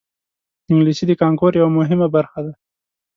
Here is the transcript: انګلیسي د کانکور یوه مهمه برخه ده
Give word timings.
انګلیسي 0.69 1.03
د 1.07 1.11
کانکور 1.21 1.51
یوه 1.59 1.71
مهمه 1.79 2.07
برخه 2.15 2.39
ده 2.45 2.53